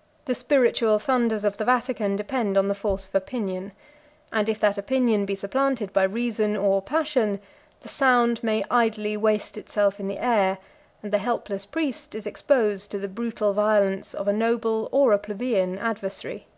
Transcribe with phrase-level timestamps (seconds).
[0.26, 3.72] ]The spiritual thunders of the Vatican depend on the force of opinion;
[4.30, 7.40] and if that opinion be supplanted by reason or passion,
[7.80, 10.58] the sound may idly waste itself in the air;
[11.02, 15.18] and the helpless priest is exposed to the brutal violence of a noble or a
[15.18, 16.48] plebeian adversary.